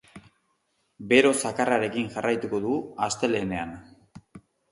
Bero 1.11 1.33
zakarrarekin 1.49 2.09
jarraituko 2.15 2.61
dugu 2.65 2.79
astelehenean. 3.09 3.77